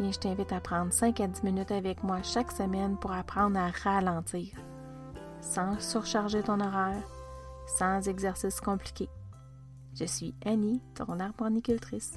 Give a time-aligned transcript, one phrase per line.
[0.00, 3.70] Je t'invite à prendre 5 à 10 minutes avec moi chaque semaine pour apprendre à
[3.82, 4.54] ralentir,
[5.40, 7.02] sans surcharger ton horaire,
[7.66, 9.08] sans exercice compliqué.
[9.98, 12.12] Je suis Annie, ton harmonicultrice.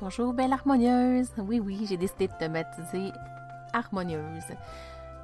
[0.00, 1.30] Bonjour, belle harmonieuse!
[1.38, 3.12] Oui, oui, j'ai décidé de te baptiser
[3.72, 4.56] harmonieuse.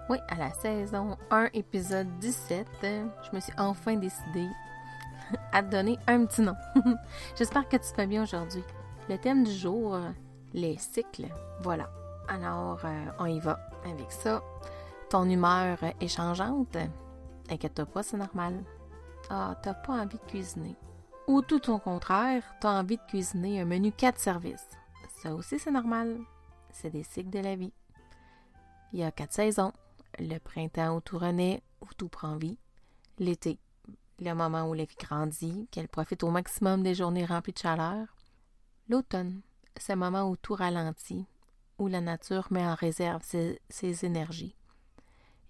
[0.08, 4.48] Oui, à la saison 1, épisode 17, je me suis enfin décidée
[5.52, 6.54] à te donner un petit nom.
[7.36, 8.62] J'espère que tu vas bien aujourd'hui.
[9.08, 9.98] Le thème du jour,
[10.52, 11.28] les cycles.
[11.62, 11.90] Voilà.
[12.28, 14.42] Alors, euh, on y va avec ça.
[15.10, 16.76] Ton humeur est changeante?
[17.50, 18.62] Inquiète-toi pas, c'est normal?
[19.28, 20.76] Ah, t'as pas envie de cuisiner.
[21.26, 24.68] Ou tout au contraire, t'as envie de cuisiner un menu 4 services.
[25.22, 26.18] Ça aussi, c'est normal.
[26.70, 27.72] C'est des cycles de la vie.
[28.92, 29.72] Il y a quatre saisons.
[30.18, 32.58] Le printemps où tout renaît, où tout prend vie.
[33.18, 33.58] L'été,
[34.18, 38.06] le moment où la vie grandit, qu'elle profite au maximum des journées remplies de chaleur.
[38.88, 39.40] L'automne,
[39.88, 41.26] le moment où tout ralentit,
[41.78, 44.54] où la nature met en réserve ses, ses énergies.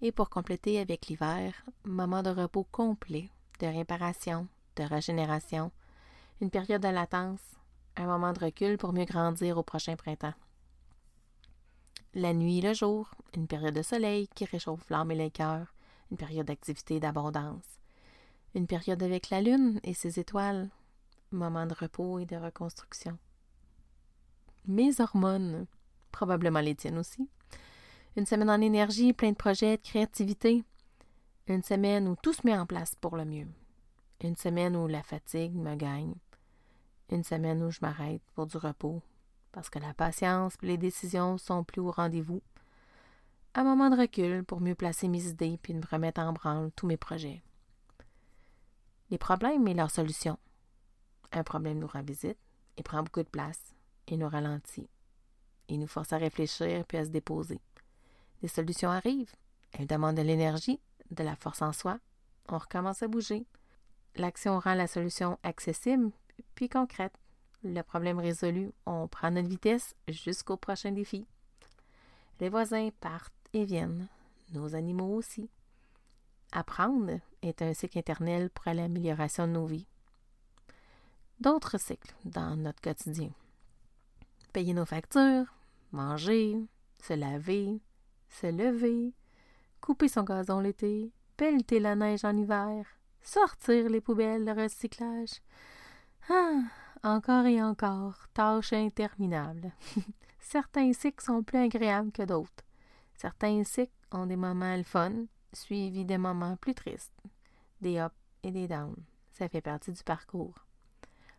[0.01, 1.53] Et pour compléter avec l'hiver,
[1.85, 5.71] moment de repos complet, de réparation, de régénération,
[6.41, 7.39] une période de latence,
[7.95, 10.33] un moment de recul pour mieux grandir au prochain printemps.
[12.15, 15.73] La nuit et le jour, une période de soleil qui réchauffe l'âme et le cœur,
[16.11, 17.79] une période d'activité et d'abondance.
[18.55, 20.69] Une période avec la lune et ses étoiles,
[21.31, 23.17] moment de repos et de reconstruction.
[24.65, 25.65] Mes hormones,
[26.13, 27.27] probablement les tiennes aussi.
[28.15, 30.63] Une semaine en énergie, plein de projets, de créativité.
[31.47, 33.47] Une semaine où tout se met en place pour le mieux.
[34.21, 36.15] Une semaine où la fatigue me gagne.
[37.09, 39.01] Une semaine où je m'arrête pour du repos,
[39.51, 42.41] parce que la patience et les décisions sont plus au rendez-vous.
[43.55, 46.87] Un moment de recul pour mieux placer mes idées puis me remettre en branle tous
[46.87, 47.43] mes projets.
[49.09, 50.39] Les problèmes et leurs solutions.
[51.33, 52.37] Un problème nous rend visite
[52.77, 53.73] et prend beaucoup de place
[54.07, 54.89] et nous ralentit.
[55.69, 57.61] Il nous force à réfléchir puis à se déposer.
[58.41, 59.33] Des solutions arrivent.
[59.71, 60.79] Elles demandent de l'énergie,
[61.11, 61.99] de la force en soi.
[62.49, 63.45] On recommence à bouger.
[64.15, 66.11] L'action rend la solution accessible
[66.55, 67.17] puis concrète.
[67.63, 71.25] Le problème résolu, on prend notre vitesse jusqu'au prochain défi.
[72.39, 74.07] Les voisins partent et viennent,
[74.51, 75.49] nos animaux aussi.
[76.51, 79.87] Apprendre est un cycle éternel pour l'amélioration de nos vies.
[81.39, 83.31] D'autres cycles dans notre quotidien.
[84.53, 85.51] Payer nos factures,
[85.91, 86.67] manger,
[87.01, 87.81] se laver,
[88.29, 89.13] se lever,
[89.81, 92.85] couper son gazon l'été, pelleter la neige en hiver,
[93.23, 95.41] sortir les poubelles de recyclage.
[96.29, 96.61] Ah,
[97.03, 99.71] encore et encore, tâche interminable.
[100.39, 102.63] Certains cycles sont plus agréables que d'autres.
[103.15, 107.23] Certains cycles ont des moments le fun, suivis des moments plus tristes,
[107.81, 109.03] des ups et des downs.
[109.31, 110.67] Ça fait partie du parcours.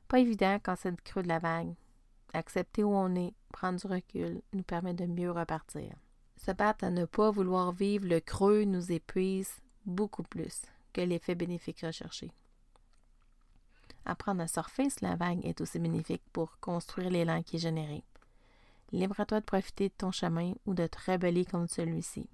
[0.08, 1.75] Pas évident quand c'est le creux de la vague.
[2.34, 5.94] Accepter où on est, prendre du recul, nous permet de mieux repartir.
[6.36, 9.50] Se battre à ne pas vouloir vivre le creux nous épuise
[9.86, 10.62] beaucoup plus
[10.92, 12.32] que l'effet bénéfique recherché.
[14.04, 18.02] Apprendre à surfer sur la vague est aussi bénéfique pour construire l'élan qui est généré.
[18.90, 22.28] Libre à toi de profiter de ton chemin ou de te rebeller contre celui-ci.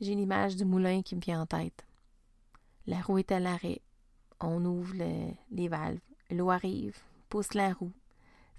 [0.00, 1.86] J'ai l'image du moulin qui me vient en tête.
[2.88, 3.80] La roue est à l'arrêt.
[4.40, 4.94] On ouvre
[5.50, 6.00] les valves.
[6.30, 6.98] L'eau arrive,
[7.28, 7.92] pousse la roue.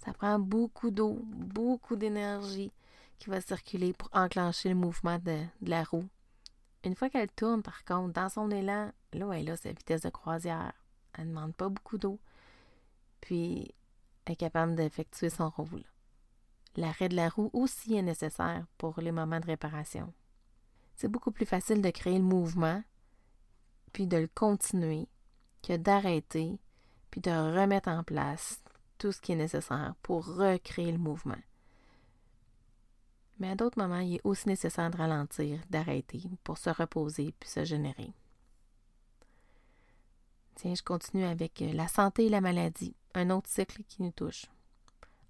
[0.04, 2.72] Ça prend beaucoup d'eau, beaucoup d'énergie
[3.20, 6.08] qui va circuler pour enclencher le mouvement de, la roue.
[6.84, 10.10] Une fois qu'elle tourne, par contre, dans son élan, l'eau est là, sa vitesse de
[10.10, 10.74] croisière.
[11.14, 12.20] Elle ne demande pas beaucoup d'eau.
[13.22, 13.74] Puis,
[14.26, 15.84] elle est capable d'effectuer son rôle.
[16.76, 20.12] L'arrêt de la roue aussi est nécessaire pour les moments de réparation.
[20.96, 22.84] C'est beaucoup plus facile de créer le mouvement,
[23.94, 25.08] puis de le continuer,
[25.62, 26.60] que d'arrêter,
[27.10, 28.63] puis de remettre en place
[29.04, 31.42] tout ce qui est nécessaire pour recréer le mouvement.
[33.38, 37.50] Mais à d'autres moments, il est aussi nécessaire de ralentir, d'arrêter pour se reposer puis
[37.50, 38.14] se générer.
[40.56, 44.12] Tiens, je continue avec euh, la santé et la maladie, un autre cycle qui nous
[44.12, 44.46] touche.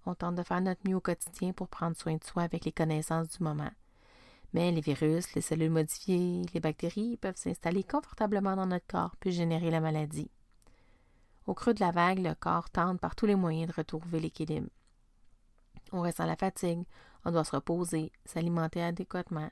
[0.06, 2.72] On tente de faire notre mieux au quotidien pour prendre soin de soi avec les
[2.72, 3.72] connaissances du moment.
[4.54, 9.32] Mais les virus, les cellules modifiées, les bactéries peuvent s'installer confortablement dans notre corps puis
[9.32, 10.30] générer la maladie.
[11.46, 14.70] Au creux de la vague, le corps tente par tous les moyens de retrouver l'équilibre.
[15.92, 16.86] On ressent la fatigue,
[17.26, 19.50] On doit se reposer, s'alimenter adéquatement,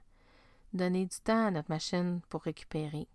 [0.73, 3.07] donner du temps à notre machine pour récupérer.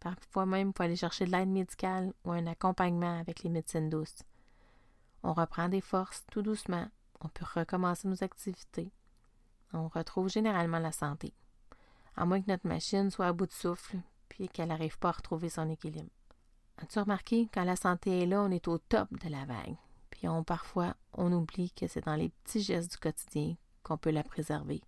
[0.00, 3.88] Parfois même, il faut aller chercher de l'aide médicale ou un accompagnement avec les médecines
[3.88, 4.22] douces.
[5.22, 6.88] On reprend des forces tout doucement.
[7.20, 8.92] On peut recommencer nos activités.
[9.72, 11.32] On retrouve généralement la santé.
[12.16, 13.98] À moins que notre machine soit à bout de souffle
[14.28, 16.10] puis qu'elle n'arrive pas à retrouver son équilibre.
[16.82, 19.76] As-tu remarqué, quand la santé est là, on est au top de la vague?
[20.10, 24.10] Puis on, parfois, on oublie que c'est dans les petits gestes du quotidien qu'on peut
[24.10, 24.82] la préserver.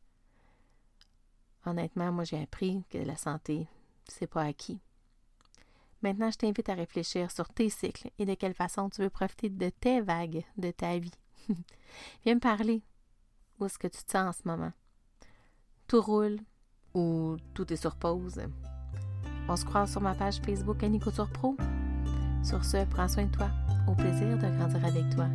[1.65, 3.69] Honnêtement, moi j'ai appris que la santé,
[4.09, 4.81] c'est pas acquis.
[6.03, 9.49] Maintenant, je t'invite à réfléchir sur tes cycles et de quelle façon tu veux profiter
[9.49, 11.15] de tes vagues de ta vie.
[12.25, 12.83] Viens me parler.
[13.59, 14.73] Où est-ce que tu te sens en ce moment?
[15.87, 16.41] Tout roule
[16.93, 18.41] ou tout est sur pause?
[19.49, 21.57] On se croise sur ma page Facebook Annie Pro.
[22.45, 23.49] Sur ce, prends soin de toi.
[23.89, 25.27] Au plaisir de grandir avec toi.